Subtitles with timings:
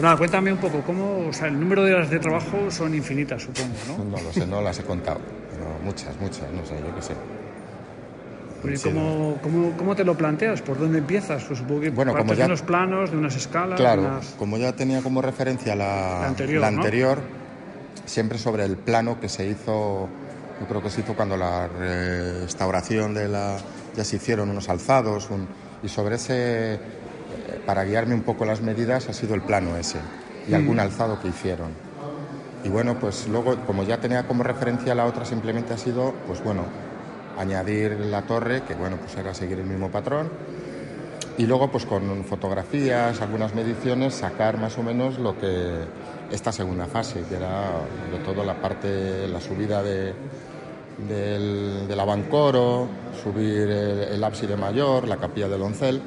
[0.00, 2.94] Pues nada, cuéntame un poco, ¿cómo, o sea, el número de horas de trabajo son
[2.94, 4.02] infinitas, supongo, ¿no?
[4.02, 5.20] No lo sé, no las he contado,
[5.52, 7.14] pero muchas, muchas, no sé, yo qué sé.
[8.78, 10.62] Sí, ¿cómo, cómo, cómo te lo planteas?
[10.62, 11.44] ¿Por dónde empiezas?
[11.44, 14.24] Pues supongo que Bueno, como ya- de unos planos, de unas escalas, Claro, unas...
[14.38, 16.76] como ya tenía como referencia la, La anterior, la ¿no?
[16.78, 17.18] anterior,
[18.06, 20.08] siempre sobre el plano que se hizo,
[20.62, 23.58] yo creo que se hizo cuando la restauración de la,
[23.94, 25.46] ya se hicieron unos alzados, un-
[25.82, 26.78] y sobre ese,
[27.66, 29.98] para guiarme un poco las medidas, ha sido el plano ese,
[30.48, 31.68] y algún alzado que hicieron.
[32.64, 36.42] Y bueno, pues luego, como ya tenía como referencia la otra, simplemente ha sido, pues
[36.42, 36.64] bueno,
[37.38, 40.30] añadir la torre, que bueno, pues era seguir el mismo patrón,
[41.38, 45.84] y luego pues con fotografías, algunas mediciones, sacar más o menos lo que
[46.30, 47.70] esta segunda fase, que era
[48.10, 50.12] de todo la parte, la subida de,
[51.08, 52.88] del, del abancoro,
[53.22, 56.02] subir el, el ábside mayor, la capilla del oncel,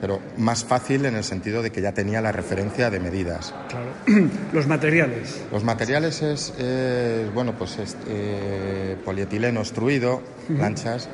[0.00, 3.54] pero más fácil en el sentido de que ya tenía la referencia de medidas.
[3.68, 4.28] Claro.
[4.52, 5.42] Los materiales.
[5.52, 11.08] Los materiales es, eh, bueno, pues es eh, polietileno extruido, planchas,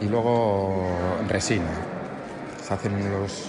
[0.00, 0.88] y luego
[1.28, 1.72] resina.
[2.66, 3.44] Se hacen los,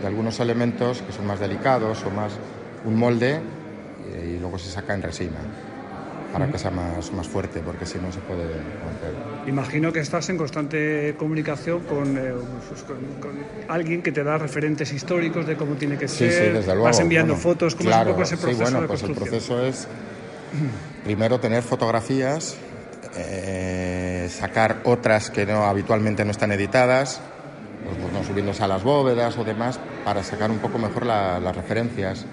[0.00, 2.32] de algunos elementos que son más delicados o más
[2.84, 5.38] un molde eh, y luego se saca en resina
[6.32, 9.14] para que sea más, más fuerte, porque si no se puede romper.
[9.46, 12.32] Imagino que estás en constante comunicación con, eh,
[12.68, 16.32] pues, con- con alguien que te da referentes históricos de cómo tiene que Sí, ser.
[16.32, 16.84] sí, desde luego.
[16.84, 17.74] Vas enviando Bueno, fotos.
[17.74, 19.88] ¿Cómo claro, es un poco ese sí, proceso bueno, de pues el proceso es
[21.04, 22.56] primero tener fotografías,
[23.16, 27.20] eh, sacar otras que no habitualmente no están editadas,
[27.86, 31.56] pues, bueno, subiéndose a las bóvedas o demás, para sacar un poco mejor la- las
[31.56, 32.26] referencias.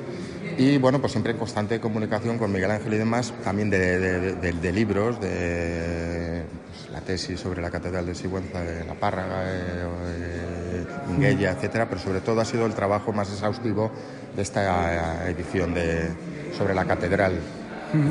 [0.57, 4.35] Y bueno, pues siempre en constante comunicación con Miguel Ángel y demás, también de, de-
[4.35, 9.43] de- de libros, de pues, la tesis sobre la Catedral de Sigüenza de La Párraga,
[9.47, 9.83] eh,
[10.17, 13.91] eh, Minguella, etcétera, pero sobre todo ha sido el trabajo más exhaustivo
[14.35, 16.09] de esta eh, edición de,
[16.57, 17.33] sobre la Catedral,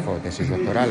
[0.05, 0.91] fue tesis doctoral.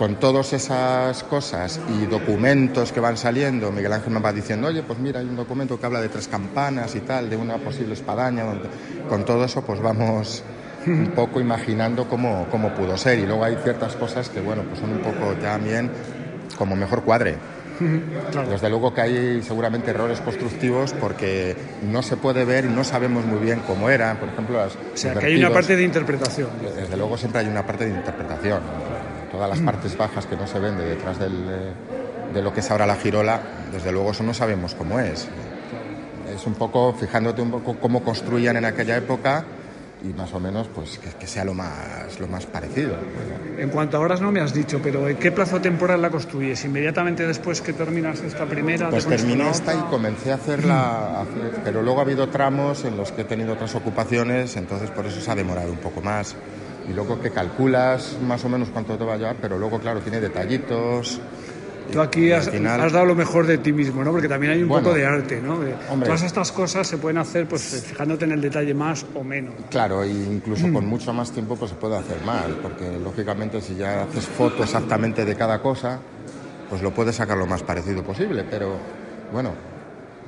[0.00, 4.82] Con todas esas cosas y documentos que van saliendo, Miguel Ángel me va diciendo, oye,
[4.82, 7.92] pues mira, hay un documento que habla de tres campanas y tal, de una posible
[7.92, 8.44] espadaña.
[8.44, 8.70] donde-
[9.10, 10.42] Con todo eso, pues vamos
[10.86, 13.18] un poco imaginando cómo, cómo pudo ser.
[13.18, 15.90] Y luego hay ciertas cosas que, bueno, pues son un poco también
[16.56, 17.36] como mejor cuadre.
[18.32, 18.48] Claro.
[18.48, 21.54] Desde luego que hay seguramente errores constructivos porque
[21.90, 24.16] no se puede ver y no sabemos muy bien cómo eran.
[24.16, 26.48] Por ejemplo, las, O sea, que hay una parte de interpretación.
[26.74, 28.60] Desde luego siempre hay una parte de interpretación.
[29.30, 31.72] Todas las partes bajas que no se ven de detrás del, eh,
[32.34, 33.40] de lo que es ahora la girola,
[33.72, 35.28] desde luego eso no sabemos cómo es.
[36.34, 39.44] Es un poco, fijándote un poco cómo construían en aquella época
[40.02, 42.94] y más o menos pues que, que sea lo más, lo más parecido.
[43.58, 46.64] En cuanto a horas no me has dicho, pero ¿en qué plazo temporal la construyes?
[46.64, 48.88] ¿Inmediatamente después que terminas esta primera?
[48.88, 51.24] Pues terminé esta y comencé a hacerla,
[51.64, 55.20] pero luego ha habido tramos en los que he tenido otras ocupaciones, entonces por eso
[55.20, 56.34] se ha demorado un poco más.
[56.90, 60.00] Y luego que calculas más o menos cuánto te va a llevar, pero luego, claro,
[60.00, 61.20] tiene detallitos.
[61.92, 64.10] Tú aquí has, al final- has dado lo mejor de ti mismo, ¿no?
[64.10, 65.54] Porque también hay un Bueno, poco de arte, ¿no?
[65.54, 66.06] Hombre.
[66.06, 69.54] todas estas cosas se pueden hacer pues fijándote en el detalle más o menos.
[69.70, 73.76] Claro, e incluso con mucho más tiempo pues se puede hacer mal, porque lógicamente si
[73.76, 75.98] ya haces foto exactamente de cada cosa,
[76.68, 78.76] pues lo puedes sacar lo más parecido posible, pero
[79.32, 79.50] bueno,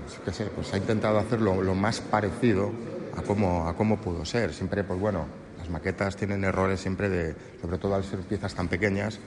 [0.05, 2.71] pues, qué sé, pues ha intentado hacerlo lo más parecido
[3.17, 4.53] a cómo, a cómo pudo ser.
[4.53, 5.27] Siempre, pues bueno,
[5.73, 9.19] maquetas tienen errores siempre de, sobre todo al ser piezas tan pequeñas,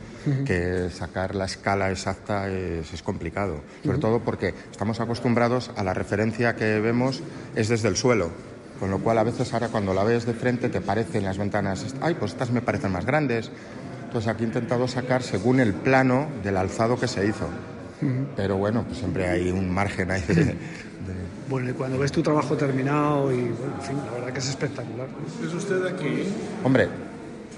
[0.45, 3.61] que sacar la escala exacta es, es complicado.
[3.83, 7.22] Sobre todo porque estamos acostumbrados a la referencia que vemos
[7.55, 8.29] es desde el suelo.
[8.79, 11.95] Con lo cual a veces ahora cuando la ves de frente te parecen las ventanas,
[12.01, 13.50] ay, pues estas me parecen más grandes.
[14.05, 17.47] Entonces aquí he intentado sacar según el plano del alzado que se hizo.
[18.35, 20.55] Pero bueno, pues siempre hay un margen ahí de,
[21.47, 24.50] Bueno, y cuando ves tu trabajo terminado y, bueno, en fin, la verdad que es
[24.50, 25.07] espectacular.
[25.45, 26.23] ¿Es usted aquí?
[26.63, 26.88] Hombre,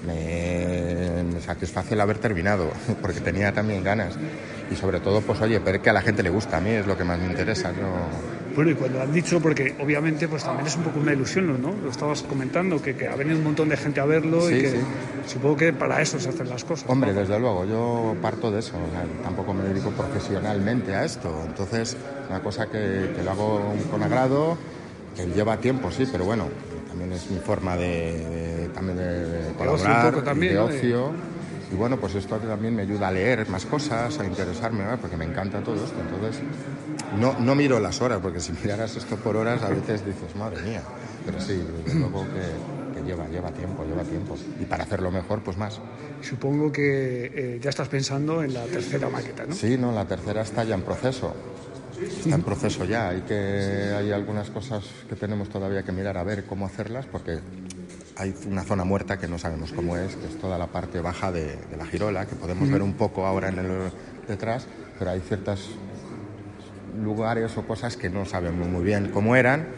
[0.06, 2.70] me, me satisface el haber terminado,
[3.02, 4.14] porque tenía también ganas.
[4.70, 6.86] Y sobre todo, pues oye, ver que a la gente le gusta, a mí es
[6.86, 7.72] lo que más me interesa.
[7.72, 8.47] No...
[8.58, 11.70] Bueno, y cuando han dicho, porque obviamente pues también es un poco una ilusión, ¿no?
[11.80, 14.60] Lo estabas comentando, que, que ha venido un montón de gente a verlo y Sí,
[14.62, 14.76] que sí.
[15.28, 16.86] supongo que para eso se hacen las cosas.
[16.86, 16.92] ¿no?
[16.94, 21.44] Hombre, desde luego, yo parto de eso, o sea, tampoco me dedico profesionalmente a esto,
[21.46, 21.96] entonces
[22.28, 24.58] una cosa que, que lo hago con agrado,
[25.14, 26.48] que lleva tiempo, sí, pero bueno,
[26.88, 30.66] también es mi forma de, de- también de, de ocio un colaborar, poco también, ¿no?
[30.66, 31.12] De- ocio,
[31.70, 34.96] y bueno, pues esto también me ayuda a leer más cosas, a interesarme, ¿no?
[34.98, 36.42] porque me encanta todo esto, entonces
[37.18, 40.62] no, no miro las horas, porque si miraras esto por horas a veces dices, madre
[40.62, 40.82] mía,
[41.24, 45.42] pero sí, desde luego que, que lleva, lleva tiempo, lleva tiempo, y para hacerlo mejor,
[45.42, 45.80] pues más.
[46.22, 49.54] Supongo que eh, ya estás pensando en la tercera maqueta, ¿no?
[49.54, 51.34] Sí, no, la tercera está ya en proceso.
[52.00, 53.10] Está en proceso ya.
[53.10, 57.38] Hay que hay algunas cosas que tenemos todavía que mirar a ver cómo hacerlas porque
[58.18, 61.30] hay una zona muerta que no sabemos cómo es, que es toda la parte baja
[61.30, 63.92] de, de la girola, que podemos ver un poco ahora en el
[64.26, 64.66] detrás,
[64.98, 65.70] pero hay ciertos
[67.00, 69.68] lugares o cosas que no sabemos muy bien cómo eran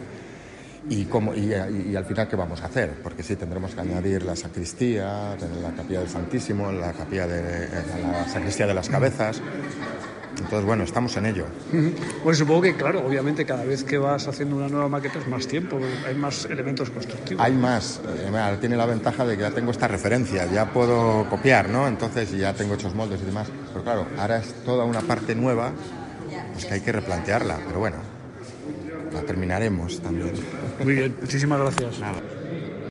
[0.89, 4.23] y, cómo, y, y, al final qué vamos a hacer, porque sí tendremos que añadir
[4.23, 7.69] la sacristía, la capilla del Santísimo, la capilla de
[8.03, 9.43] la sacristía de las cabezas.
[10.39, 11.45] Entonces, bueno, estamos en ello.
[12.23, 15.47] Pues supongo que, claro, obviamente cada vez que vas haciendo una nueva maqueta es más
[15.47, 17.45] tiempo, hay más elementos constructivos.
[17.45, 18.01] Hay más.
[18.07, 21.87] Eh, tiene la ventaja de que ya tengo esta referencia, ya puedo copiar, ¿no?
[21.87, 23.49] Entonces ya tengo hechos moldes y demás.
[23.73, 25.73] Pero claro, ahora es toda una parte nueva,
[26.53, 27.59] pues que hay que replantearla.
[27.67, 27.97] Pero bueno,
[29.13, 30.33] la terminaremos también.
[30.83, 31.99] Muy bien, muchísimas gracias.
[31.99, 32.21] Nada.